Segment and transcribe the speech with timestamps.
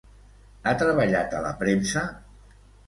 [0.65, 2.09] Ha treballat a la premsa?